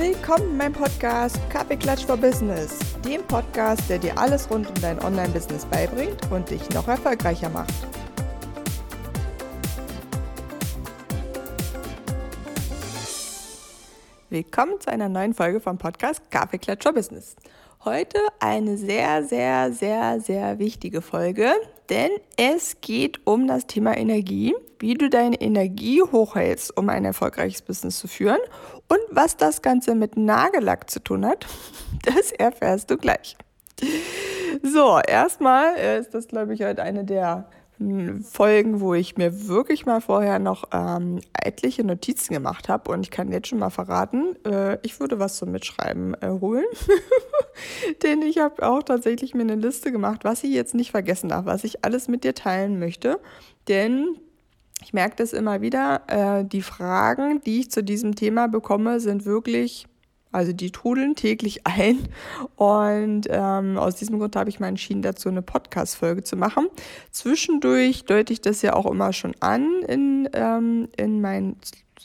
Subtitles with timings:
[0.00, 4.98] Willkommen in meinem Podcast Kaffeeklatsch for Business, dem Podcast, der dir alles rund um dein
[4.98, 7.74] Online-Business beibringt und dich noch erfolgreicher macht.
[14.30, 17.36] Willkommen zu einer neuen Folge vom Podcast Kaffeeklatsch for Business.
[17.82, 21.50] Heute eine sehr, sehr, sehr, sehr wichtige Folge,
[21.88, 27.62] denn es geht um das Thema Energie, wie du deine Energie hochhältst, um ein erfolgreiches
[27.62, 28.40] Business zu führen
[28.88, 31.46] und was das Ganze mit Nagellack zu tun hat,
[32.04, 33.34] das erfährst du gleich.
[34.62, 37.48] So, erstmal ist das, glaube ich, heute eine der
[38.22, 43.10] Folgen, wo ich mir wirklich mal vorher noch ähm, etliche Notizen gemacht habe und ich
[43.10, 46.66] kann jetzt schon mal verraten, äh, ich würde was zum Mitschreiben äh, holen,
[48.02, 51.46] denn ich habe auch tatsächlich mir eine Liste gemacht, was ich jetzt nicht vergessen darf,
[51.46, 53.18] was ich alles mit dir teilen möchte,
[53.66, 54.18] denn
[54.82, 59.24] ich merke das immer wieder, äh, die Fragen, die ich zu diesem Thema bekomme, sind
[59.24, 59.86] wirklich
[60.32, 61.98] also die trudeln täglich ein.
[62.56, 66.68] Und ähm, aus diesem Grund habe ich mal entschieden, dazu eine Podcast-Folge zu machen.
[67.10, 71.56] Zwischendurch deute ich das ja auch immer schon an in, ähm, in meinen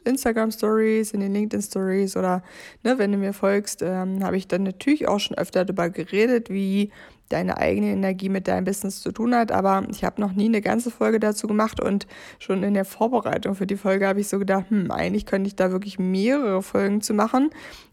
[0.03, 2.43] Instagram Stories, in den LinkedIn Stories oder
[2.83, 6.49] ne, wenn du mir folgst, ähm, habe ich dann natürlich auch schon öfter darüber geredet,
[6.49, 6.91] wie
[7.29, 9.51] deine eigene Energie mit deinem Business zu tun hat.
[9.51, 12.07] Aber ich habe noch nie eine ganze Folge dazu gemacht und
[12.39, 15.55] schon in der Vorbereitung für die Folge habe ich so gedacht, hm, eigentlich könnte ich
[15.55, 17.49] da wirklich mehrere Folgen zu machen,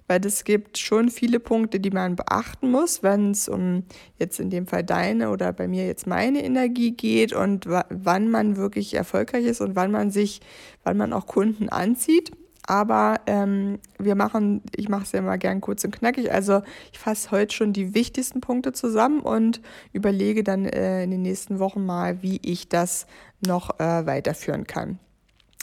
[0.06, 3.84] weil es gibt schon viele Punkte, die man beachten muss, wenn es um
[4.18, 8.56] jetzt in dem Fall deine oder bei mir jetzt meine Energie geht und wann man
[8.56, 10.40] wirklich erfolgreich ist und wann man sich,
[10.84, 12.32] wann man auch Kunden anzieht.
[12.66, 16.30] Aber ähm, wir machen, ich mache es ja immer gern kurz und knackig.
[16.30, 19.60] Also ich fasse heute schon die wichtigsten Punkte zusammen und
[19.92, 23.06] überlege dann äh, in den nächsten Wochen mal, wie ich das
[23.44, 24.98] noch äh, weiterführen kann.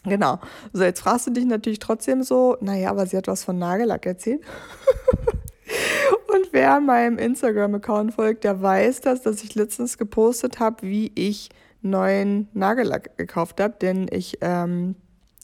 [0.04, 0.40] Genau.
[0.74, 4.06] So, jetzt fragst du dich natürlich trotzdem so, naja, aber sie hat was von Nagellack
[4.06, 4.42] erzählt.
[6.28, 11.50] und wer meinem Instagram-Account folgt, der weiß das, dass ich letztens gepostet habe, wie ich
[11.82, 14.96] neuen Nagellack gekauft habe, denn ich ähm,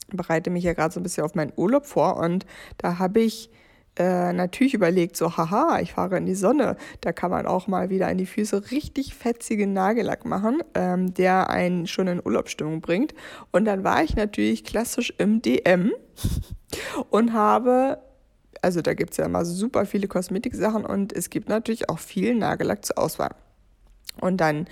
[0.08, 2.46] bereite mich ja gerade so ein bisschen auf meinen Urlaub vor und
[2.78, 3.50] da habe ich
[3.98, 6.76] äh, natürlich überlegt, so, haha, ich fahre in die Sonne.
[7.00, 11.48] Da kann man auch mal wieder in die Füße richtig fetzigen Nagellack machen, ähm, der
[11.50, 13.14] einen schon in Urlaubsstimmung bringt.
[13.52, 15.92] Und dann war ich natürlich klassisch im DM
[17.10, 17.98] und habe,
[18.60, 22.34] also da gibt es ja immer super viele Kosmetiksachen und es gibt natürlich auch viel
[22.34, 23.34] Nagellack zur Auswahl.
[24.20, 24.66] Und dann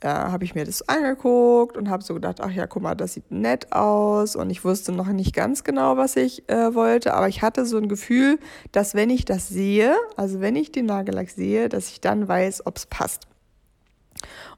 [0.00, 3.14] äh, habe ich mir das angeguckt und habe so gedacht, ach ja, guck mal, das
[3.14, 4.36] sieht nett aus.
[4.36, 7.76] Und ich wusste noch nicht ganz genau, was ich äh, wollte, aber ich hatte so
[7.76, 8.38] ein Gefühl,
[8.72, 12.66] dass wenn ich das sehe, also wenn ich den Nagellack sehe, dass ich dann weiß,
[12.66, 13.26] ob es passt.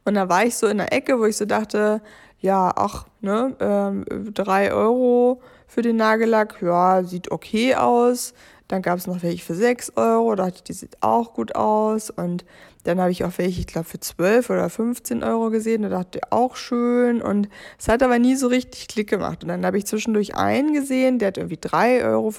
[0.05, 2.03] Und da war ich so in der Ecke, wo ich so dachte,
[2.41, 4.05] ja, ach, ne, ähm,
[4.35, 8.35] drei Euro für den Nagellack, ja, sieht okay aus.
[8.69, 11.55] Dann gab es noch welche für 6 Euro, da dachte ich, die sieht auch gut
[11.55, 12.11] aus.
[12.11, 12.45] Und
[12.85, 15.83] dann habe ich auch welche, ich glaube, für 12 oder 15 Euro gesehen.
[15.83, 17.23] Da dachte ich, auch schön.
[17.23, 17.49] Und
[17.79, 19.43] es hat aber nie so richtig Klick gemacht.
[19.43, 22.33] Und dann habe ich zwischendurch einen gesehen, der hat irgendwie 3,50 Euro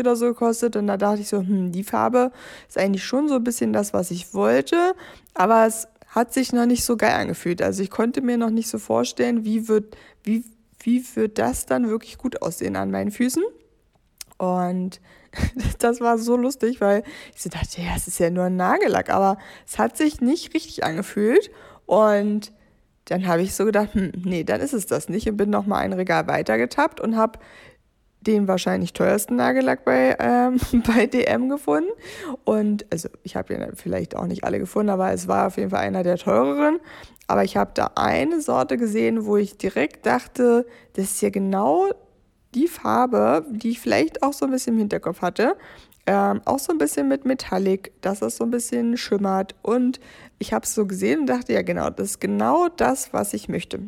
[0.00, 0.76] oder so gekostet.
[0.76, 2.30] Und da dachte ich so, hm, die Farbe
[2.68, 4.94] ist eigentlich schon so ein bisschen das, was ich wollte.
[5.34, 7.60] Aber es hat sich noch nicht so geil angefühlt.
[7.60, 10.44] Also ich konnte mir noch nicht so vorstellen, wie wird, wie,
[10.80, 13.42] wie wird das dann wirklich gut aussehen an meinen Füßen.
[14.38, 15.00] Und
[15.78, 17.02] das war so lustig, weil
[17.34, 20.54] ich so dachte, ja, es ist ja nur ein Nagellack, aber es hat sich nicht
[20.54, 21.50] richtig angefühlt.
[21.86, 22.52] Und
[23.06, 25.28] dann habe ich so gedacht, hm, nee, dann ist es das nicht.
[25.28, 27.38] Und bin nochmal ein Regal weitergetappt und habe
[28.20, 31.90] den wahrscheinlich teuersten Nagellack bei, ähm, bei DM gefunden.
[32.44, 35.70] Und also ich habe ja vielleicht auch nicht alle gefunden, aber es war auf jeden
[35.70, 36.80] Fall einer der teureren.
[37.26, 41.90] Aber ich habe da eine Sorte gesehen, wo ich direkt dachte, das ist ja genau
[42.58, 45.56] die Farbe, die ich vielleicht auch so ein bisschen im Hinterkopf hatte,
[46.06, 49.54] ähm, auch so ein bisschen mit Metallic, dass es so ein bisschen schimmert.
[49.62, 50.00] Und
[50.38, 53.48] ich habe es so gesehen und dachte, ja genau, das ist genau das, was ich
[53.48, 53.80] möchte.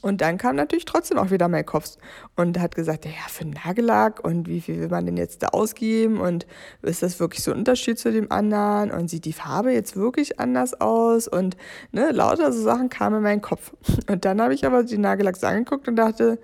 [0.00, 1.96] Und dann kam natürlich trotzdem auch wieder mein Kopf
[2.36, 6.18] und hat gesagt, ja, für Nagellack und wie viel will man denn jetzt da ausgeben
[6.18, 6.46] und
[6.80, 10.40] ist das wirklich so ein Unterschied zu dem anderen und sieht die Farbe jetzt wirklich
[10.40, 11.56] anders aus und
[11.92, 13.72] ne, lauter so Sachen kamen in meinen Kopf.
[14.08, 16.38] Und dann habe ich aber die Nagellacks angeguckt und dachte,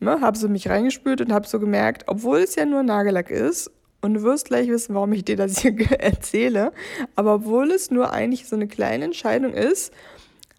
[0.00, 3.70] Ne, habe so mich reingespült und habe so gemerkt, obwohl es ja nur Nagellack ist,
[4.00, 6.72] und du wirst gleich wissen, warum ich dir das hier erzähle,
[7.16, 9.92] aber obwohl es nur eigentlich so eine kleine Entscheidung ist,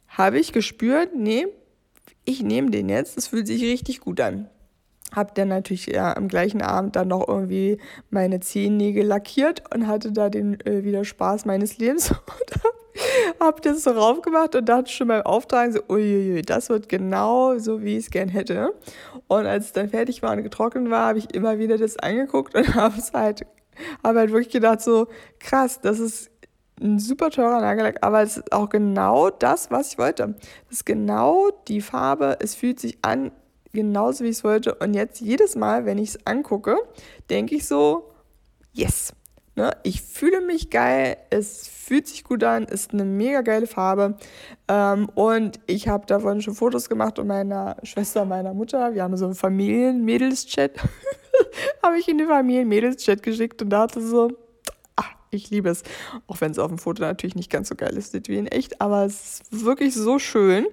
[0.07, 1.47] habe ich gespürt, nee,
[2.25, 4.49] ich nehme den jetzt, das fühlt sich richtig gut an.
[5.11, 7.79] Hab dann natürlich ja, am gleichen Abend dann noch irgendwie
[8.11, 12.61] meine Zehennägel lackiert und hatte da den äh, wieder Spaß meines Lebens und
[13.39, 17.81] hab das so raufgemacht und dachte schon beim Auftragen so, uiuiui, das wird genau so,
[17.81, 18.73] wie ich es gern hätte.
[19.27, 22.55] Und als es dann fertig war und getrocknet war, habe ich immer wieder das angeguckt
[22.55, 23.45] und habe es halt
[24.03, 25.07] habe halt wirklich gedacht, so
[25.39, 26.31] krass, das ist
[26.81, 30.35] ein super teurer Nagellack, aber es ist auch genau das, was ich wollte.
[30.69, 33.31] Das ist genau die Farbe, es fühlt sich an,
[33.73, 34.75] genauso wie ich es wollte.
[34.75, 36.77] Und jetzt jedes Mal, wenn ich es angucke,
[37.29, 38.11] denke ich so,
[38.73, 39.13] yes.
[39.59, 39.75] Ne?
[39.83, 44.15] Ich fühle mich geil, es fühlt sich gut an, ist eine mega geile Farbe.
[44.69, 49.17] Ähm, und ich habe davon schon Fotos gemacht und meiner Schwester, meiner Mutter, wir haben
[49.17, 50.79] so einen Familien-Mädels-Chat,
[51.83, 54.31] habe ich in den Familien-Mädels-Chat geschickt und dachte so,
[54.95, 55.83] ach, ich liebe es.
[56.27, 58.79] Auch wenn es auf dem Foto natürlich nicht ganz so geil ist wie in echt,
[58.79, 60.67] aber es ist wirklich so schön.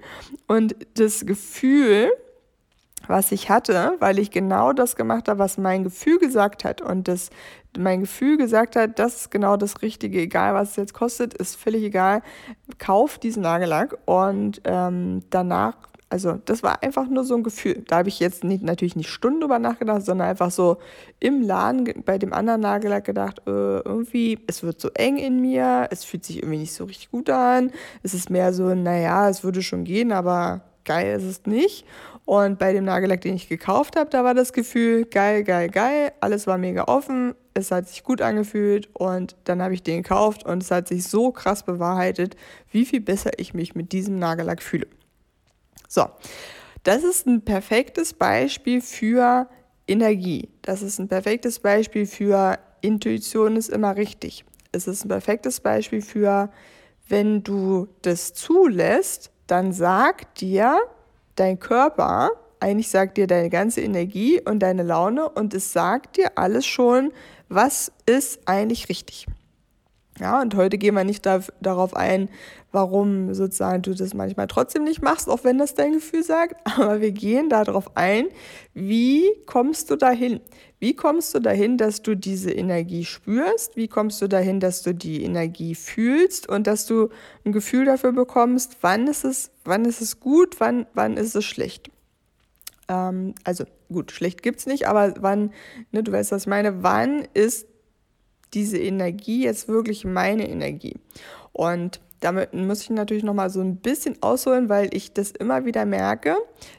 [0.46, 2.12] Und das Gefühl,
[3.08, 6.80] was ich hatte, weil ich genau das gemacht habe, was mein Gefühl gesagt hat.
[6.80, 7.30] Und das,
[7.76, 11.56] mein Gefühl gesagt hat, das ist genau das Richtige, egal was es jetzt kostet, ist
[11.56, 12.22] völlig egal.
[12.78, 15.76] Kauf diesen Nagellack und ähm, danach,
[16.08, 17.84] also das war einfach nur so ein Gefühl.
[17.88, 20.78] Da habe ich jetzt nicht, natürlich nicht Stunden drüber nachgedacht, sondern einfach so
[21.18, 23.50] im Laden bei dem anderen Nagellack gedacht, äh,
[23.80, 27.28] irgendwie, es wird so eng in mir, es fühlt sich irgendwie nicht so richtig gut
[27.28, 27.72] an.
[28.02, 31.84] Es ist mehr so, naja, es würde schon gehen, aber geil ist es nicht.
[32.26, 36.12] Und bei dem Nagellack, den ich gekauft habe, da war das Gefühl, geil, geil, geil,
[36.20, 40.44] alles war mega offen, es hat sich gut angefühlt und dann habe ich den gekauft
[40.44, 42.36] und es hat sich so krass bewahrheitet,
[42.72, 44.88] wie viel besser ich mich mit diesem Nagellack fühle.
[45.88, 46.06] So,
[46.82, 49.48] das ist ein perfektes Beispiel für
[49.86, 50.48] Energie.
[50.62, 54.44] Das ist ein perfektes Beispiel für Intuition ist immer richtig.
[54.72, 56.50] Es ist ein perfektes Beispiel für,
[57.08, 60.80] wenn du das zulässt, dann sagt dir
[61.36, 62.30] dein Körper,
[62.60, 67.12] eigentlich sagt dir deine ganze Energie und deine Laune und es sagt dir alles schon,
[67.48, 69.26] was ist eigentlich richtig.
[70.18, 72.30] Ja, und heute gehen wir nicht da, darauf ein,
[72.72, 77.00] warum sozusagen du das manchmal trotzdem nicht machst, auch wenn das dein Gefühl sagt, aber
[77.00, 78.28] wir gehen darauf ein,
[78.72, 80.40] wie kommst du dahin?
[80.78, 83.76] Wie kommst du dahin, dass du diese Energie spürst?
[83.76, 87.10] Wie kommst du dahin, dass du die Energie fühlst und dass du
[87.44, 91.44] ein Gefühl dafür bekommst, wann ist es, wann ist es gut, wann, wann ist es
[91.44, 91.90] schlecht?
[92.88, 95.52] Ähm, also gut, schlecht gibt es nicht, aber wann,
[95.92, 97.66] ne, du weißt, was ich meine, wann ist
[98.54, 100.96] diese Energie jetzt wirklich meine Energie?
[101.52, 105.64] Und damit muss ich natürlich noch mal so ein bisschen ausholen, weil ich das immer
[105.64, 106.36] wieder merke,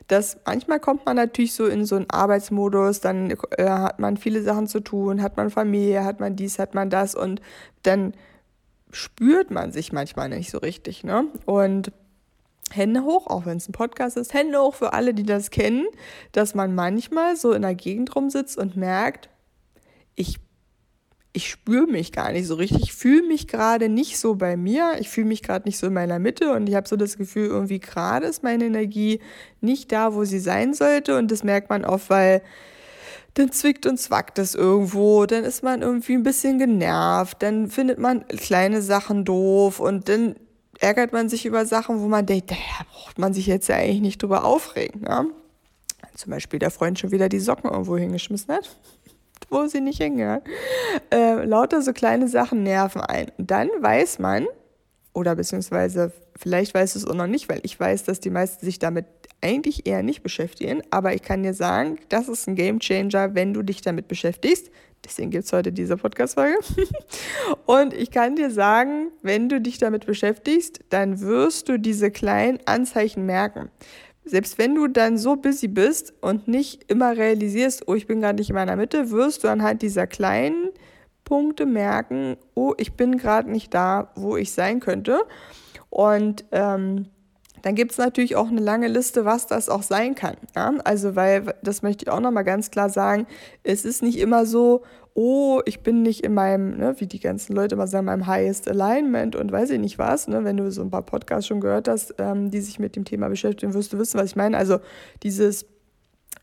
[0.07, 4.41] dass manchmal kommt man natürlich so in so einen Arbeitsmodus, dann äh, hat man viele
[4.41, 7.41] Sachen zu tun, hat man Familie, hat man dies, hat man das und
[7.83, 8.13] dann
[8.91, 11.27] spürt man sich manchmal nicht so richtig, ne?
[11.45, 11.91] Und
[12.71, 15.85] Hände hoch, auch wenn es ein Podcast ist, Hände hoch für alle, die das kennen,
[16.31, 19.29] dass man manchmal so in der Gegend rumsitzt und merkt,
[20.15, 20.37] ich
[21.37, 22.81] ich spüre mich gar nicht so richtig.
[22.81, 24.95] Ich fühle mich gerade nicht so bei mir.
[24.99, 27.45] Ich fühle mich gerade nicht so in meiner Mitte und ich habe so das Gefühl,
[27.45, 29.19] irgendwie gerade ist meine Energie
[29.61, 31.15] nicht da, wo sie sein sollte.
[31.15, 32.41] Und das merkt man oft, weil
[33.35, 37.99] dann zwickt und zwackt es irgendwo, dann ist man irgendwie ein bisschen genervt, dann findet
[37.99, 40.35] man kleine Sachen doof und dann
[40.79, 42.55] ärgert man sich über Sachen, wo man denkt, da
[42.91, 45.03] braucht man sich jetzt ja eigentlich nicht drüber aufregen.
[45.07, 45.25] Ja?
[46.15, 48.75] Zum Beispiel der Freund schon wieder die Socken irgendwo hingeschmissen hat
[49.49, 50.41] wo sie nicht hingehören.
[51.11, 53.31] Äh, lauter so kleine Sachen nerven ein.
[53.37, 54.47] Und dann weiß man,
[55.13, 58.79] oder beziehungsweise vielleicht weiß es auch noch nicht, weil ich weiß, dass die meisten sich
[58.79, 59.05] damit
[59.41, 63.53] eigentlich eher nicht beschäftigen, aber ich kann dir sagen, das ist ein Game Changer, wenn
[63.53, 64.69] du dich damit beschäftigst.
[65.05, 66.57] Deswegen gibt es heute diese Podcast-Folge.
[67.65, 72.59] Und ich kann dir sagen, wenn du dich damit beschäftigst, dann wirst du diese kleinen
[72.65, 73.69] Anzeichen merken
[74.27, 78.37] selbst wenn du dann so busy bist und nicht immer realisierst, oh, ich bin gerade
[78.37, 80.69] nicht in meiner Mitte, wirst du anhand dieser kleinen
[81.23, 85.19] Punkte merken, oh, ich bin gerade nicht da, wo ich sein könnte.
[85.89, 87.07] Und ähm,
[87.67, 90.37] dann gibt es natürlich auch eine lange Liste, was das auch sein kann.
[90.55, 90.73] Ja?
[90.85, 93.27] Also, weil, das möchte ich auch nochmal ganz klar sagen,
[93.63, 94.83] es ist nicht immer so,
[95.15, 98.69] oh, ich bin nicht in meinem, ne, wie die ganzen Leute immer sagen, meinem Highest
[98.69, 100.29] Alignment und weiß ich nicht was.
[100.29, 100.45] Ne?
[100.45, 103.27] Wenn du so ein paar Podcasts schon gehört hast, ähm, die sich mit dem Thema
[103.27, 104.55] beschäftigen, wirst du wissen, was ich meine.
[104.55, 104.79] Also
[105.23, 105.65] dieses,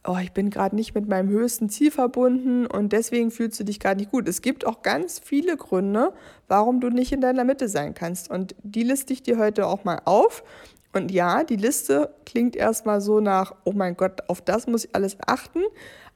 [0.07, 3.81] oh, ich bin gerade nicht mit meinem höchsten Ziel verbunden und deswegen fühlst du dich
[3.81, 4.29] gerade nicht gut.
[4.29, 6.13] Es gibt auch ganz viele Gründe,
[6.49, 8.31] warum du nicht in deiner Mitte sein kannst.
[8.31, 10.45] Und die liste ich dir heute auch mal auf.
[10.95, 14.95] Und ja, die Liste klingt erstmal so nach, oh mein Gott, auf das muss ich
[14.95, 15.61] alles achten.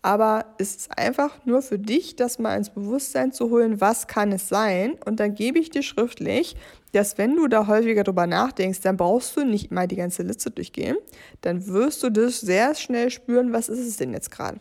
[0.00, 4.30] Aber es ist einfach nur für dich, das mal ins Bewusstsein zu holen, was kann
[4.30, 4.94] es sein.
[5.04, 6.56] Und dann gebe ich dir schriftlich,
[6.92, 10.52] dass wenn du da häufiger drüber nachdenkst, dann brauchst du nicht mal die ganze Liste
[10.52, 10.97] durchgehen.
[11.40, 14.61] Dann wirst du das sehr schnell spüren, was ist es denn jetzt gerade.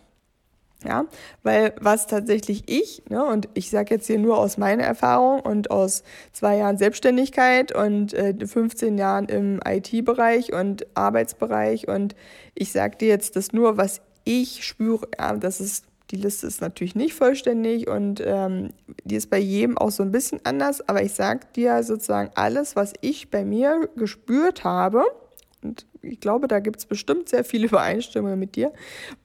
[0.86, 1.06] Ja,
[1.42, 5.72] weil was tatsächlich ich, ne, und ich sage jetzt hier nur aus meiner Erfahrung und
[5.72, 6.04] aus
[6.34, 12.16] zwei Jahren Selbstständigkeit und äh, 15 Jahren im IT-Bereich und Arbeitsbereich und
[12.54, 16.62] ich sage dir jetzt das nur, was ich spüre, ja, das ist die Liste ist
[16.62, 18.70] natürlich nicht vollständig und ähm,
[19.04, 22.76] die ist bei jedem auch so ein bisschen anders, aber ich sage dir sozusagen alles,
[22.76, 25.04] was ich bei mir gespürt habe,
[25.64, 28.72] und ich glaube, da gibt es bestimmt sehr viele Übereinstimmungen mit dir,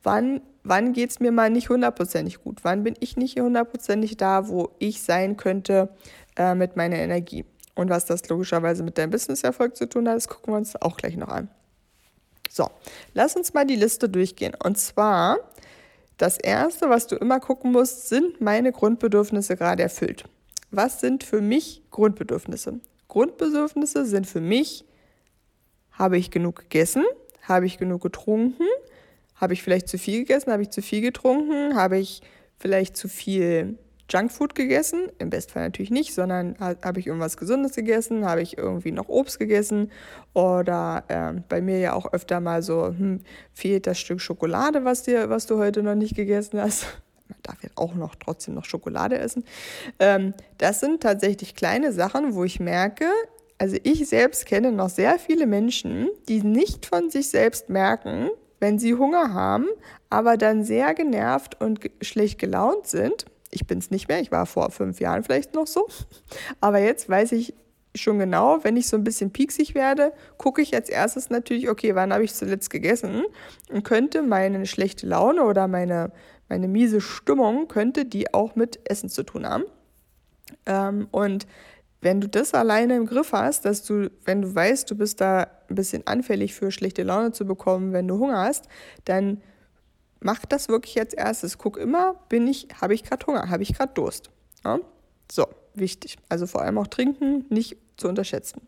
[0.02, 4.48] wann, wann geht es mir mal nicht hundertprozentig gut, wann bin ich nicht hundertprozentig da,
[4.48, 5.90] wo ich sein könnte
[6.36, 7.44] äh, mit meiner Energie.
[7.74, 10.96] Und was das logischerweise mit deinem Businesserfolg zu tun hat, das gucken wir uns auch
[10.96, 11.48] gleich noch an.
[12.50, 12.68] So,
[13.14, 14.54] lass uns mal die Liste durchgehen.
[14.62, 15.38] Und zwar
[16.18, 20.24] das Erste, was du immer gucken musst, sind meine Grundbedürfnisse gerade erfüllt.
[20.70, 22.80] Was sind für mich Grundbedürfnisse?
[23.08, 24.84] Grundbedürfnisse sind für mich,
[25.92, 27.04] habe ich genug gegessen?
[27.42, 28.66] Habe ich genug getrunken?
[29.42, 30.52] Habe ich vielleicht zu viel gegessen?
[30.52, 31.74] Habe ich zu viel getrunken?
[31.74, 32.22] Habe ich
[32.58, 33.76] vielleicht zu viel
[34.08, 38.92] Junkfood gegessen, im Bestfall natürlich nicht, sondern habe ich irgendwas Gesundes gegessen, habe ich irgendwie
[38.92, 39.90] noch Obst gegessen
[40.32, 43.20] oder äh, bei mir ja auch öfter mal so, hm,
[43.52, 46.84] fehlt das Stück Schokolade, was, dir, was du heute noch nicht gegessen hast.
[47.28, 49.44] Man darf jetzt auch noch trotzdem noch Schokolade essen.
[49.98, 53.06] Ähm, das sind tatsächlich kleine Sachen, wo ich merke,
[53.58, 58.28] also ich selbst kenne noch sehr viele Menschen, die nicht von sich selbst merken,
[58.62, 59.66] wenn sie Hunger haben,
[60.08, 64.46] aber dann sehr genervt und schlecht gelaunt sind ich bin es nicht mehr, ich war
[64.46, 65.86] vor fünf Jahren vielleicht noch so.
[66.60, 67.54] Aber jetzt weiß ich
[67.94, 71.94] schon genau, wenn ich so ein bisschen pieksig werde, gucke ich als erstes natürlich, okay,
[71.94, 73.24] wann habe ich zuletzt gegessen
[73.70, 76.10] und könnte meine schlechte Laune oder meine,
[76.48, 79.64] meine miese Stimmung, könnte die auch mit Essen zu tun haben.
[80.64, 81.46] Ähm, und
[82.02, 85.46] wenn du das alleine im Griff hast, dass du, wenn du weißt, du bist da
[85.68, 88.66] ein bisschen anfällig für schlechte Laune zu bekommen, wenn du Hunger hast,
[89.04, 89.40] dann
[90.20, 91.58] mach das wirklich als erstes.
[91.58, 94.30] Guck immer, bin ich, habe ich gerade Hunger, habe ich gerade Durst.
[94.64, 94.80] Ja?
[95.30, 96.16] So, wichtig.
[96.28, 98.62] Also vor allem auch trinken nicht zu unterschätzen.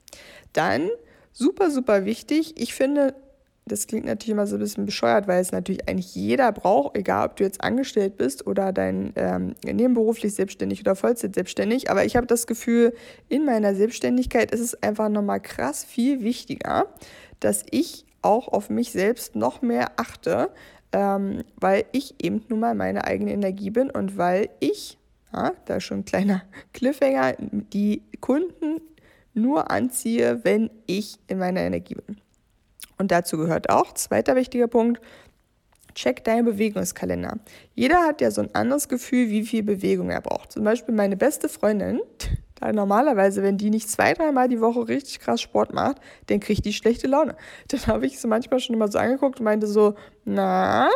[0.53, 0.89] Dann,
[1.33, 3.17] super, super wichtig, ich finde,
[3.67, 7.29] das klingt natürlich immer so ein bisschen bescheuert, weil es natürlich eigentlich jeder braucht, egal
[7.29, 11.91] ob du jetzt angestellt bist oder dein ähm, nebenberuflich selbstständig oder Vollzeit selbstständig.
[11.91, 12.95] Aber ich habe das Gefühl,
[13.29, 16.89] in meiner Selbstständigkeit ist es einfach nochmal krass viel wichtiger,
[17.41, 20.51] dass ich auch auf mich selbst noch mehr achte,
[20.93, 24.99] ähm, weil ich eben nun mal meine eigene Energie bin und weil ich,
[25.33, 26.43] ja, da ist schon ein kleiner
[26.75, 28.83] Cliffhanger, die Kunden
[29.33, 32.21] nur anziehe, wenn ich in meiner Energie bin.
[32.99, 35.01] Und dazu gehört auch, zweiter wichtiger Punkt,
[35.95, 37.39] check deinen Bewegungskalender.
[37.75, 40.53] Jeder hat ja so ein anderes Gefühl, wie viel Bewegung er braucht.
[40.53, 42.01] Zum Beispiel meine beste Freundin,
[42.57, 46.65] da normalerweise, wenn die nicht zwei, dreimal die Woche richtig krass Sport macht, dann kriegt
[46.65, 47.37] die schlechte Laune.
[47.69, 50.91] Dann habe ich sie manchmal schon immer so angeguckt und meinte so, na,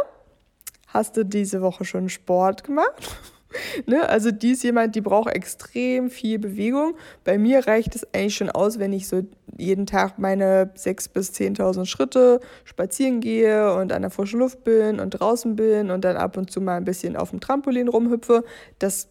[0.89, 3.17] hast du diese Woche schon Sport gemacht?
[3.87, 4.09] ne?
[4.09, 6.95] Also die ist jemand, die braucht extrem viel Bewegung.
[7.25, 9.23] Bei mir reicht es eigentlich schon aus, wenn ich so
[9.57, 15.01] jeden Tag meine 6.000 bis 10.000 Schritte spazieren gehe und an der frischen Luft bin
[15.01, 18.45] und draußen bin und dann ab und zu mal ein bisschen auf dem Trampolin rumhüpfe.
[18.79, 19.09] Das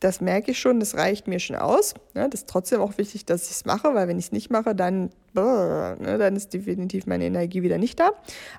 [0.00, 1.94] das merke ich schon, das reicht mir schon aus.
[2.14, 2.28] Ne?
[2.28, 4.74] Das ist trotzdem auch wichtig, dass ich es mache, weil wenn ich es nicht mache,
[4.74, 8.12] dann, ne, dann ist definitiv meine Energie wieder nicht da.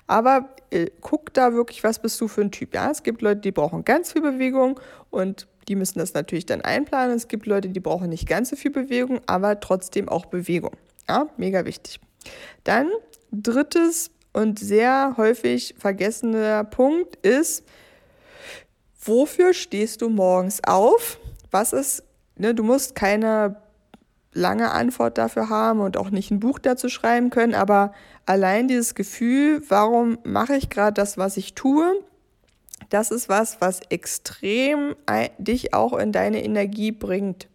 [0.06, 2.74] Aber äh, guck da wirklich, was bist du für ein Typ.
[2.74, 2.90] Ja?
[2.90, 4.78] Es gibt Leute, die brauchen ganz viel Bewegung
[5.08, 7.16] und die müssen das natürlich dann einplanen.
[7.16, 10.72] Es gibt Leute, die brauchen nicht ganz so viel Bewegung, aber trotzdem auch Bewegung.
[11.08, 12.00] Ja, mega wichtig.
[12.64, 12.88] Dann
[13.32, 17.64] drittes und sehr häufig vergessener Punkt ist,
[19.00, 21.19] wofür stehst du morgens auf?
[21.50, 22.04] Was ist,
[22.36, 23.56] ne, du musst keine
[24.32, 27.92] lange Antwort dafür haben und auch nicht ein Buch dazu schreiben können, aber
[28.26, 32.02] allein dieses Gefühl, warum mache ich gerade das, was ich tue,
[32.88, 34.94] das ist was, was extrem
[35.38, 37.48] dich auch in deine Energie bringt.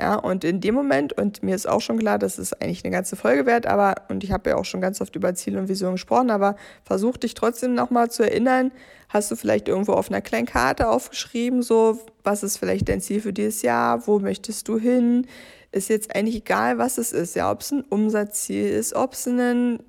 [0.00, 2.92] Ja, und in dem Moment, und mir ist auch schon klar, das ist eigentlich eine
[2.92, 5.68] ganze Folge wert, aber, und ich habe ja auch schon ganz oft über Ziel und
[5.68, 8.72] Vision gesprochen, aber versuch dich trotzdem nochmal zu erinnern,
[9.10, 13.20] hast du vielleicht irgendwo auf einer kleinen Karte aufgeschrieben, so, was ist vielleicht dein Ziel
[13.20, 15.26] für dieses Jahr, wo möchtest du hin?
[15.70, 19.26] Ist jetzt eigentlich egal, was es ist, ja, ob es ein Umsatzziel ist, ob es
[19.26, 19.80] ein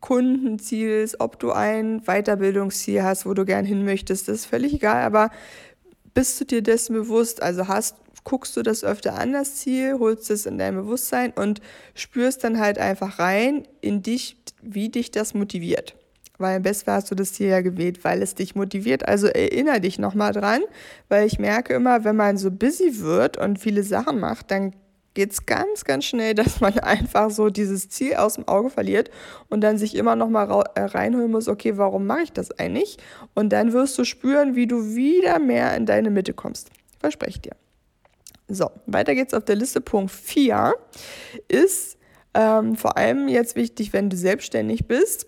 [0.00, 4.74] Kundenziel ist, ob du ein Weiterbildungsziel hast, wo du gern hin möchtest, das ist völlig
[4.74, 5.30] egal, aber
[6.14, 10.30] bist du dir dessen bewusst, also hast guckst du das öfter an, das Ziel, holst
[10.30, 11.60] es in dein Bewusstsein und
[11.94, 15.94] spürst dann halt einfach rein in dich, wie dich das motiviert.
[16.36, 19.08] Weil im besten hast du das Ziel ja gewählt, weil es dich motiviert.
[19.08, 20.62] Also erinnere dich nochmal dran,
[21.08, 24.72] weil ich merke immer, wenn man so busy wird und viele Sachen macht, dann
[25.14, 29.08] geht es ganz, ganz schnell, dass man einfach so dieses Ziel aus dem Auge verliert
[29.48, 32.98] und dann sich immer noch mal äh, reinholen muss, okay, warum mache ich das eigentlich?
[33.34, 36.70] Und dann wirst du spüren, wie du wieder mehr in deine Mitte kommst.
[36.98, 37.52] Verspreche dir.
[38.48, 39.80] So, weiter geht's auf der Liste.
[39.80, 40.74] Punkt 4
[41.48, 41.98] ist
[42.34, 45.26] ähm, vor allem jetzt wichtig, wenn du selbstständig bist.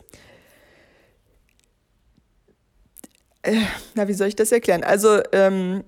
[3.49, 3.61] äh,
[3.95, 4.85] na, wie soll ich das erklären?
[4.85, 5.85] Also, ähm,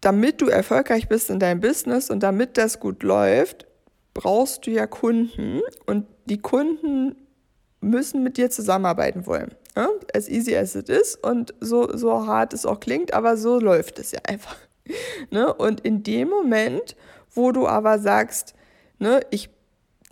[0.00, 3.66] damit du erfolgreich bist in deinem Business und damit das gut läuft,
[4.14, 7.16] brauchst du ja Kunden und die Kunden
[7.80, 9.54] müssen mit dir zusammenarbeiten wollen.
[9.76, 9.88] Ja?
[10.14, 13.98] As easy as it is und so, so hart es auch klingt, aber so läuft
[13.98, 14.56] es ja einfach.
[15.30, 15.52] Ne?
[15.52, 16.96] Und in dem Moment,
[17.34, 18.54] wo du aber sagst,
[18.98, 19.50] ne, ich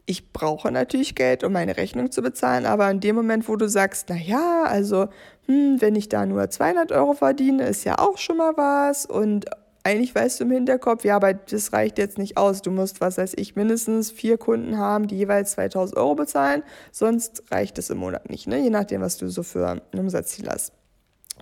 [0.07, 3.69] ich brauche natürlich Geld, um meine Rechnung zu bezahlen, aber in dem Moment, wo du
[3.69, 5.09] sagst, na ja, also,
[5.47, 9.47] hm, wenn ich da nur 200 Euro verdiene, ist ja auch schon mal was und
[9.83, 12.61] eigentlich weißt du im Hinterkopf, ja, aber das reicht jetzt nicht aus.
[12.61, 17.45] Du musst, was weiß ich, mindestens vier Kunden haben, die jeweils 2000 Euro bezahlen, sonst
[17.53, 18.59] reicht es im Monat nicht, ne?
[18.59, 20.73] je nachdem, was du so für ein Umsatzziel hast.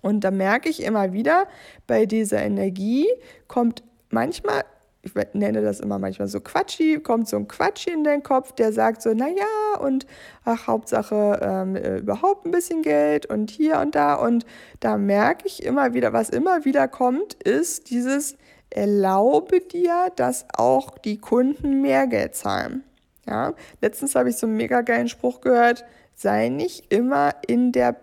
[0.03, 1.47] Und da merke ich immer wieder,
[1.87, 3.09] bei dieser Energie
[3.49, 4.65] kommt manchmal
[5.05, 8.73] ich nenne das immer manchmal so Quatschi, kommt so ein Quatschi in den Kopf, der
[8.73, 9.45] sagt so, naja,
[9.81, 10.07] und
[10.45, 14.15] ach, Hauptsache ähm, äh, überhaupt ein bisschen Geld und hier und da.
[14.15, 14.47] Und
[14.81, 18.37] da merke ich immer wieder, was immer wieder kommt, ist dieses
[18.71, 22.83] Erlaube dir, dass auch die Kunden mehr Geld zahlen.
[23.27, 23.55] Ja?
[23.81, 25.85] Letztens habe ich so einen mega geilen Spruch gehört,
[26.15, 27.95] sei nicht immer in der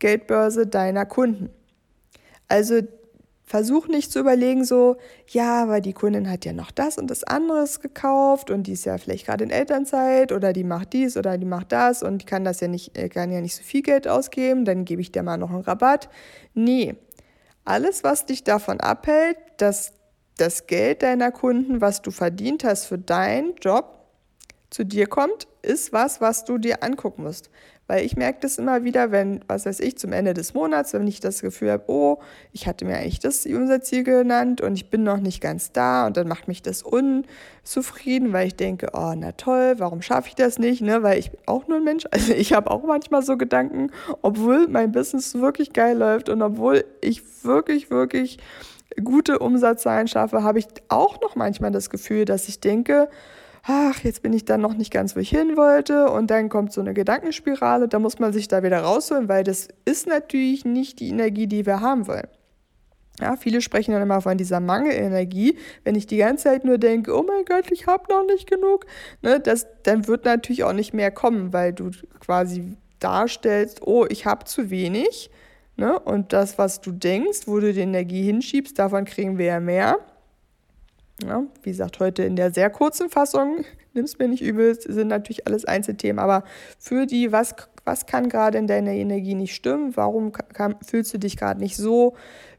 [0.00, 1.50] Geldbörse deiner Kunden.
[2.48, 2.80] Also
[3.50, 7.24] Versuch nicht zu überlegen, so, ja, weil die Kundin hat ja noch das und das
[7.24, 11.36] anderes gekauft und die ist ja vielleicht gerade in Elternzeit oder die macht dies oder
[11.36, 14.06] die macht das und kann das ja nicht, äh, kann ja nicht so viel Geld
[14.06, 16.08] ausgeben, dann gebe ich dir mal noch einen Rabatt.
[16.54, 16.94] Nee.
[17.64, 19.94] Alles, was dich davon abhält, dass
[20.36, 24.00] das Geld deiner Kunden, was du verdient hast für deinen Job,
[24.70, 27.50] zu dir kommt, ist was, was du dir angucken musst.
[27.90, 31.08] Weil ich merke das immer wieder, wenn, was weiß ich, zum Ende des Monats, wenn
[31.08, 32.18] ich das Gefühl habe, oh,
[32.52, 36.16] ich hatte mir eigentlich das Umsatzziel genannt und ich bin noch nicht ganz da und
[36.16, 40.60] dann macht mich das unzufrieden, weil ich denke, oh, na toll, warum schaffe ich das
[40.60, 40.82] nicht?
[40.82, 41.02] Ne?
[41.02, 42.04] Weil ich bin auch nur ein Mensch.
[42.12, 43.90] Also ich habe auch manchmal so Gedanken,
[44.22, 48.38] obwohl mein Business wirklich geil läuft und obwohl ich wirklich, wirklich
[49.02, 53.08] gute Umsatzzahlen schaffe, habe ich auch noch manchmal das Gefühl, dass ich denke,
[53.62, 56.10] ach, jetzt bin ich dann noch nicht ganz, wo ich hin wollte.
[56.10, 59.68] Und dann kommt so eine Gedankenspirale, da muss man sich da wieder rausholen, weil das
[59.84, 62.28] ist natürlich nicht die Energie, die wir haben wollen.
[63.20, 65.58] Ja, viele sprechen dann immer von dieser Mangelenergie.
[65.84, 68.86] Wenn ich die ganze Zeit nur denke, oh mein Gott, ich habe noch nicht genug,
[69.20, 74.24] ne, das, dann wird natürlich auch nicht mehr kommen, weil du quasi darstellst, oh, ich
[74.24, 75.30] habe zu wenig.
[75.76, 79.60] Ne, und das, was du denkst, wo du die Energie hinschiebst, davon kriegen wir ja
[79.60, 79.98] mehr.
[81.26, 85.08] Ja, wie gesagt, heute in der sehr kurzen Fassung, nimm es mir nicht übel, sind
[85.08, 86.44] natürlich alles Einzelthemen, aber
[86.78, 87.54] für die, was,
[87.84, 91.76] was kann gerade in deiner Energie nicht stimmen, warum kann, fühlst du dich gerade nicht
[91.76, 92.14] so,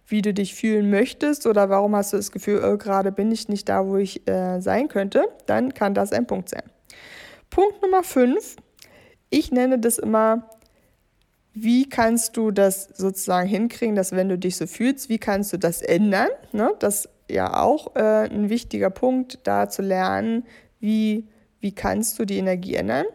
[0.08, 3.47] wie du dich fühlen möchtest oder warum hast du das Gefühl, oh, gerade bin ich
[3.47, 6.63] nicht da, wo ich äh, sein könnte, dann kann das ein Punkt sein.
[7.50, 8.58] Punkt Nummer 5,
[9.30, 10.50] ich nenne das immer,
[11.54, 15.58] wie kannst du das sozusagen hinkriegen, dass wenn du dich so fühlst, wie kannst du
[15.58, 16.30] das ändern?
[16.54, 16.71] Ne?
[16.80, 20.44] Das ja auch äh, ein wichtiger Punkt, da zu lernen,
[20.80, 21.28] wie,
[21.60, 23.06] wie kannst du die Energie ändern.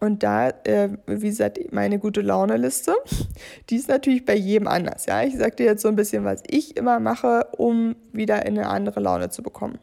[0.00, 2.94] Und da, äh, wie gesagt, meine gute Laune-Liste,
[3.70, 5.06] die ist natürlich bei jedem anders.
[5.06, 5.22] Ja?
[5.22, 8.68] Ich sage dir jetzt so ein bisschen, was ich immer mache, um wieder in eine
[8.68, 9.78] andere Laune zu bekommen.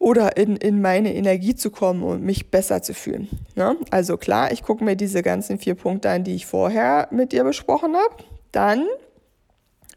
[0.00, 3.28] Oder in, in meine Energie zu kommen und mich besser zu fühlen.
[3.56, 3.74] Ja?
[3.90, 7.44] Also klar, ich gucke mir diese ganzen vier Punkte an, die ich vorher mit dir
[7.44, 8.24] besprochen habe.
[8.52, 8.86] Dann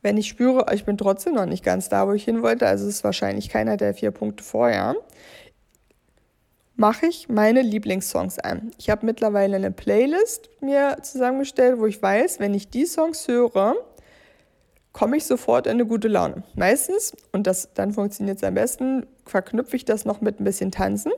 [0.01, 2.87] wenn ich spüre, ich bin trotzdem noch nicht ganz da, wo ich hin wollte, also
[2.87, 4.95] es ist wahrscheinlich keiner der vier Punkte vorher,
[6.75, 8.71] mache ich meine Lieblingssongs an.
[8.77, 13.75] Ich habe mittlerweile eine Playlist mir zusammengestellt, wo ich weiß, wenn ich die Songs höre,
[14.91, 16.43] komme ich sofort in eine gute Laune.
[16.55, 20.71] Meistens, und das dann funktioniert es am besten, verknüpfe ich das noch mit ein bisschen
[20.71, 21.11] Tanzen.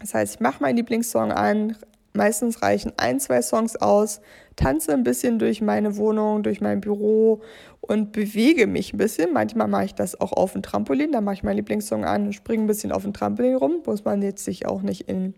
[0.00, 1.76] Das heißt, ich mache meinen Lieblingssong an,
[2.18, 4.20] Meistens reichen ein, zwei Songs aus,
[4.56, 7.42] tanze ein bisschen durch meine Wohnung, durch mein Büro
[7.80, 9.32] und bewege mich ein bisschen.
[9.32, 12.32] Manchmal mache ich das auch auf dem Trampolin, da mache ich meinen Lieblingssong an und
[12.32, 13.82] springe ein bisschen auf dem Trampolin rum.
[13.86, 15.32] Muss man jetzt sich auch nicht in,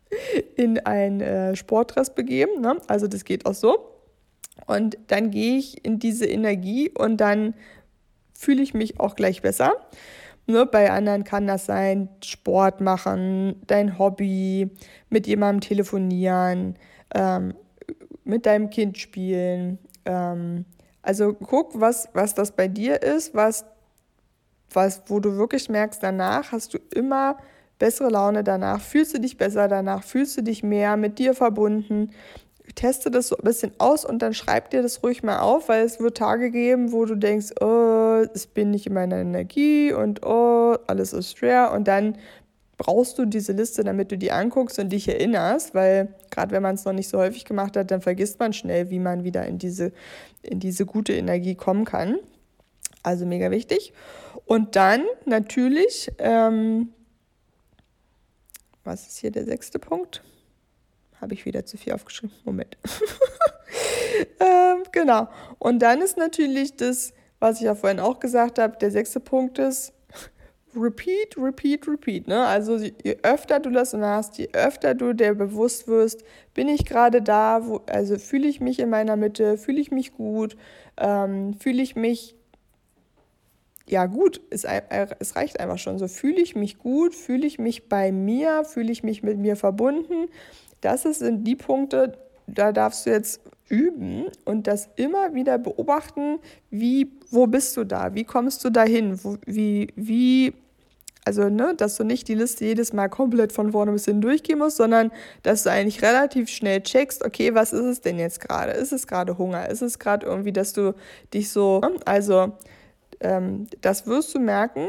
[0.56, 2.60] in ein äh, Sportdress begeben.
[2.60, 2.76] Ne?
[2.88, 3.78] Also das geht auch so.
[4.66, 7.54] Und dann gehe ich in diese Energie und dann
[8.34, 9.72] fühle ich mich auch gleich besser.
[10.50, 14.70] Ne, bei anderen kann das sein, Sport machen, dein Hobby,
[15.10, 16.76] mit jemandem telefonieren,
[17.14, 17.52] ähm,
[18.24, 19.78] mit deinem Kind spielen.
[20.06, 20.64] Ähm,
[21.02, 23.66] also guck, was, was das bei dir ist, was,
[24.72, 27.36] was, wo du wirklich merkst, danach hast du immer
[27.78, 32.10] bessere Laune, danach fühlst du dich besser, danach fühlst du dich mehr mit dir verbunden
[32.74, 35.84] teste das so ein bisschen aus und dann schreib dir das ruhig mal auf, weil
[35.84, 40.24] es wird Tage geben, wo du denkst, oh, ich bin nicht in meiner Energie und
[40.24, 42.16] oh, alles ist schwer und dann
[42.78, 46.76] brauchst du diese Liste, damit du die anguckst und dich erinnerst, weil gerade wenn man
[46.76, 49.58] es noch nicht so häufig gemacht hat, dann vergisst man schnell, wie man wieder in
[49.58, 49.92] diese,
[50.42, 52.18] in diese gute Energie kommen kann.
[53.02, 53.92] Also mega wichtig.
[54.46, 56.90] Und dann natürlich, ähm,
[58.84, 60.22] was ist hier der sechste Punkt?
[61.20, 62.34] Habe ich wieder zu viel aufgeschrieben.
[62.44, 62.76] Moment.
[64.40, 65.28] ähm, genau.
[65.58, 69.58] Und dann ist natürlich das, was ich ja vorhin auch gesagt habe, der sechste Punkt
[69.58, 69.92] ist,
[70.74, 72.28] repeat, repeat, repeat.
[72.28, 72.44] Ne?
[72.46, 77.22] Also je öfter du das machst, je öfter du dir bewusst wirst, bin ich gerade
[77.22, 80.56] da, wo, also fühle ich mich in meiner Mitte, fühle ich mich gut,
[80.96, 82.36] ähm, fühle ich mich,
[83.88, 84.64] ja gut, es,
[85.18, 85.98] es reicht einfach schon.
[85.98, 89.56] So fühle ich mich gut, fühle ich mich bei mir, fühle ich mich mit mir
[89.56, 90.28] verbunden.
[90.80, 92.12] Das sind die Punkte,
[92.46, 96.38] da darfst du jetzt üben und das immer wieder beobachten,
[96.70, 100.54] wie, wo bist du da, wie kommst du dahin, wo, wie, wie,
[101.24, 104.58] also, ne, dass du nicht die Liste jedes Mal komplett von vorne bis hin durchgehen
[104.58, 105.10] musst, sondern
[105.42, 108.72] dass du eigentlich relativ schnell checkst, okay, was ist es denn jetzt gerade?
[108.72, 109.68] Ist es gerade Hunger?
[109.68, 110.94] Ist es gerade irgendwie, dass du
[111.34, 112.52] dich so, ne, also,
[113.20, 114.88] ähm, das wirst du merken,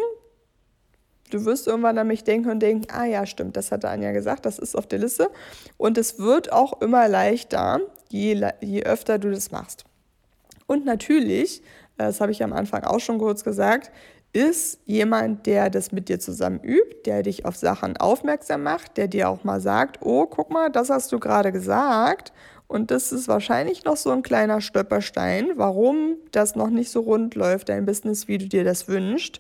[1.30, 4.46] du wirst irgendwann an mich denken und denken, ah ja, stimmt, das hat Anja gesagt,
[4.46, 5.30] das ist auf der Liste.
[5.78, 9.86] Und es wird auch immer leichter, je, je öfter du das machst.
[10.68, 11.62] Und natürlich,
[11.98, 13.92] äh, das habe ich am Anfang auch schon kurz gesagt,
[14.32, 19.08] ist jemand, der das mit dir zusammen übt, der dich auf Sachen aufmerksam macht, der
[19.08, 22.32] dir auch mal sagt, oh, guck mal, das hast du gerade gesagt.
[22.68, 27.34] Und das ist wahrscheinlich noch so ein kleiner Stolperstein, warum das noch nicht so rund
[27.34, 29.39] läuft, dein Business, wie du dir das wünschst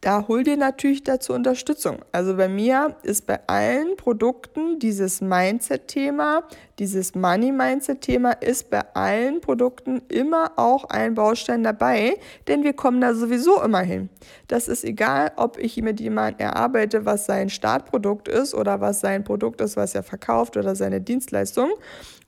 [0.00, 1.98] da hol dir natürlich dazu Unterstützung.
[2.12, 6.44] Also bei mir ist bei allen Produkten dieses Mindset-Thema,
[6.78, 13.12] dieses Money-Mindset-Thema ist bei allen Produkten immer auch ein Baustein dabei, denn wir kommen da
[13.12, 14.08] sowieso immer hin.
[14.46, 19.24] Das ist egal, ob ich mit jemandem erarbeite, was sein Startprodukt ist oder was sein
[19.24, 21.70] Produkt ist, was er verkauft oder seine Dienstleistung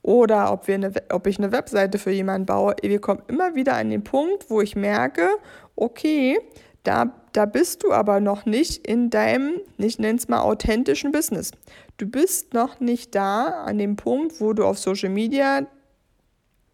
[0.03, 2.75] oder ob, wir eine, ob ich eine Webseite für jemanden baue.
[2.83, 5.29] Wir kommen immer wieder an den Punkt, wo ich merke,
[5.77, 6.39] okay,
[6.83, 11.53] da, da bist du aber noch nicht in deinem, ich nenne es mal, authentischen Business.
[11.97, 15.67] Du bist noch nicht da an dem Punkt, wo du auf Social Media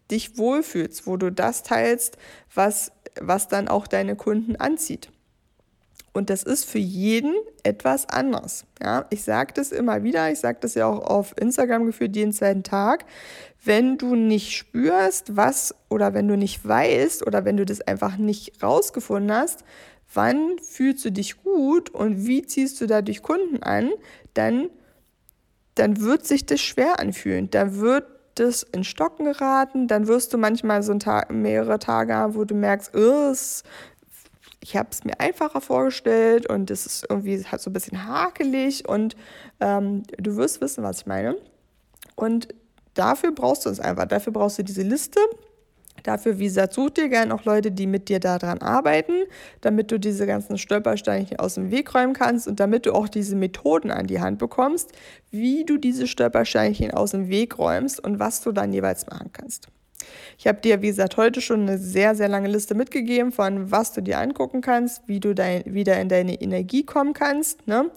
[0.09, 2.17] dich wohlfühlst, wo du das teilst,
[2.53, 5.09] was, was dann auch deine Kunden anzieht.
[6.13, 8.65] Und das ist für jeden etwas anderes.
[8.81, 12.31] Ja, ich sage das immer wieder, ich sage das ja auch auf Instagram gefühlt jeden
[12.31, 13.05] zweiten Tag.
[13.63, 18.17] Wenn du nicht spürst, was oder wenn du nicht weißt oder wenn du das einfach
[18.17, 19.63] nicht rausgefunden hast,
[20.13, 23.91] wann fühlst du dich gut und wie ziehst du dadurch Kunden an,
[24.33, 24.69] dann,
[25.75, 27.49] dann wird sich das schwer anfühlen.
[27.49, 32.35] Da wird das in Stocken geraten, dann wirst du manchmal so Tag, mehrere Tage haben,
[32.35, 32.91] wo du merkst,
[34.61, 38.87] ich habe es mir einfacher vorgestellt und es ist irgendwie halt so ein bisschen hakelig
[38.87, 39.15] und
[39.59, 41.35] ähm, du wirst wissen, was ich meine.
[42.15, 42.49] Und
[42.93, 44.05] dafür brauchst du es einfach.
[44.05, 45.19] Dafür brauchst du diese Liste,
[46.07, 49.25] Dafür, wie gesagt, such dir gerne auch Leute, die mit dir daran arbeiten,
[49.59, 53.35] damit du diese ganzen Stolpersteinchen aus dem Weg räumen kannst und damit du auch diese
[53.35, 54.93] Methoden an die Hand bekommst,
[55.31, 59.67] wie du diese Stolpersteinchen aus dem Weg räumst und was du dann jeweils machen kannst.
[60.37, 63.93] Ich habe dir, wie gesagt, heute schon eine sehr, sehr lange Liste mitgegeben von was
[63.93, 67.67] du dir angucken kannst, wie du dein, wieder in deine Energie kommen kannst.
[67.67, 67.89] Ne?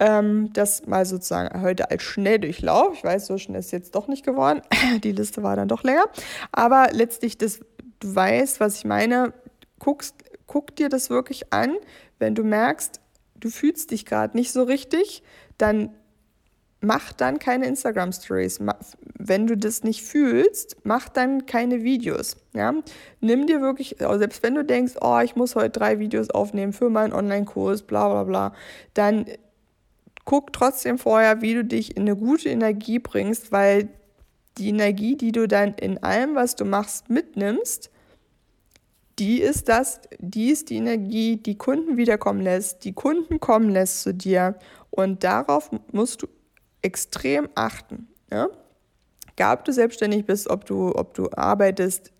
[0.00, 2.94] Ähm, das mal sozusagen heute als Schnelldurchlauf.
[2.94, 4.62] Ich weiß, so schnell ist es jetzt doch nicht geworden.
[5.04, 6.04] Die Liste war dann doch länger.
[6.52, 7.60] Aber letztlich, das,
[8.00, 9.32] du weißt, was ich meine.
[9.78, 10.14] Guckst,
[10.46, 11.76] guck dir das wirklich an.
[12.18, 13.00] Wenn du merkst,
[13.36, 15.22] du fühlst dich gerade nicht so richtig,
[15.58, 15.90] dann
[16.84, 18.60] mach dann keine Instagram Stories.
[19.18, 22.36] Wenn du das nicht fühlst, mach dann keine Videos.
[22.52, 22.74] Ja?
[23.20, 26.90] Nimm dir wirklich, selbst wenn du denkst, oh, ich muss heute drei Videos aufnehmen für
[26.90, 28.54] meinen Online-Kurs, bla bla bla,
[28.94, 29.26] dann
[30.24, 33.88] guck trotzdem vorher, wie du dich in eine gute Energie bringst, weil
[34.58, 37.90] die Energie, die du dann in allem, was du machst, mitnimmst,
[39.18, 44.02] die ist das, die ist die Energie, die Kunden wiederkommen lässt, die Kunden kommen lässt
[44.02, 44.56] zu dir.
[44.90, 46.26] Und darauf musst du
[46.84, 48.08] extrem achten.
[48.30, 48.48] Ja?
[49.36, 52.12] Gab du selbstständig bist, ob du, ob du arbeitest,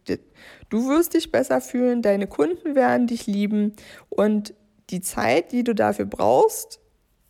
[0.68, 3.74] du wirst dich besser fühlen, deine Kunden werden dich lieben
[4.08, 4.54] und
[4.90, 6.80] die Zeit, die du dafür brauchst,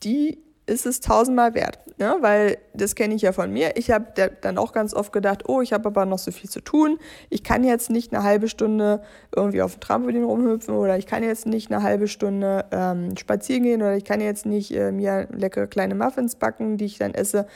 [0.03, 1.79] die ist es tausendmal wert.
[1.99, 3.77] Ja, weil das kenne ich ja von mir.
[3.77, 4.07] Ich habe
[4.41, 6.99] dann auch ganz oft gedacht, oh, ich habe aber noch so viel zu tun.
[7.31, 9.03] Ich kann jetzt nicht eine halbe Stunde
[9.35, 13.63] irgendwie auf dem Trampolin rumhüpfen oder ich kann jetzt nicht eine halbe Stunde ähm, spazieren
[13.63, 17.15] gehen oder ich kann jetzt nicht äh, mir leckere kleine Muffins backen, die ich dann
[17.15, 17.47] esse.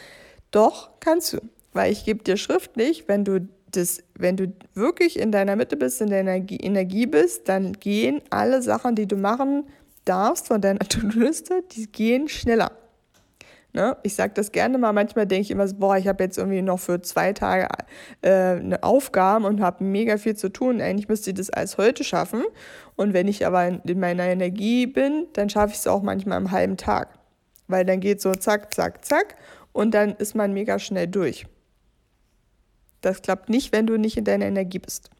[0.50, 1.38] Doch, kannst du.
[1.72, 6.00] Weil ich gebe dir schriftlich, wenn du das, wenn du wirklich in deiner Mitte bist,
[6.00, 9.64] in deiner Energie bist, dann gehen alle Sachen, die du machen
[10.04, 12.72] darfst von deiner To-Do-Liste, die gehen schneller.
[13.74, 13.96] Ne?
[14.02, 16.62] Ich sage das gerne mal, manchmal denke ich immer so, boah, ich habe jetzt irgendwie
[16.62, 17.68] noch für zwei Tage
[18.22, 20.80] äh, eine Aufgabe und habe mega viel zu tun.
[20.80, 22.44] Eigentlich müsste ich das alles heute schaffen.
[22.96, 26.38] Und wenn ich aber in, in meiner Energie bin, dann schaffe ich es auch manchmal
[26.38, 27.18] am halben Tag.
[27.66, 29.36] Weil dann geht so zack, zack, zack
[29.72, 31.46] und dann ist man mega schnell durch.
[33.02, 35.10] Das klappt nicht, wenn du nicht in deiner Energie bist.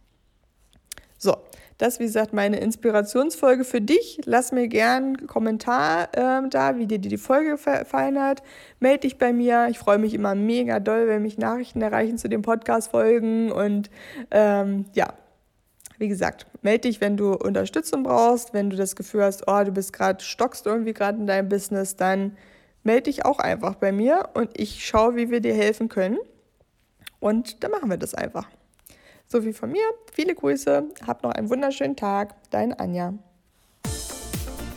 [1.18, 1.37] So,
[1.79, 4.21] das, wie gesagt, meine Inspirationsfolge für dich.
[4.25, 8.43] Lass mir gern einen Kommentar äh, da, wie dir die Folge gefallen hat.
[8.81, 9.69] Meld dich bei mir.
[9.71, 13.53] Ich freue mich immer mega doll, wenn mich Nachrichten erreichen zu den Podcast-Folgen.
[13.53, 13.91] Und
[14.33, 15.14] ähm, ja,
[15.99, 19.71] wie gesagt, melde dich, wenn du Unterstützung brauchst, wenn du das Gefühl hast, oh, du
[19.71, 22.37] bist gerade, stockst irgendwie gerade in deinem Business, dann
[22.83, 26.19] melde dich auch einfach bei mir und ich schaue, wie wir dir helfen können.
[27.21, 28.49] Und dann machen wir das einfach.
[29.31, 29.85] So viel von mir.
[30.12, 30.85] Viele Grüße.
[31.07, 32.35] Hab noch einen wunderschönen Tag.
[32.51, 33.12] Dein Anja.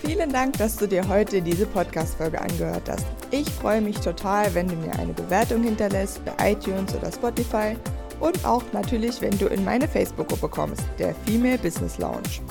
[0.01, 3.05] Vielen Dank, dass du dir heute diese Podcast-Folge angehört hast.
[3.29, 7.77] Ich freue mich total, wenn du mir eine Bewertung hinterlässt bei iTunes oder Spotify
[8.19, 12.41] und auch natürlich, wenn du in meine Facebook-Gruppe kommst, der Female Business Lounge.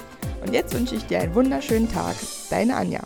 [0.42, 2.16] Und jetzt wünsche ich dir einen wunderschönen Tag.
[2.48, 3.00] Deine Anja.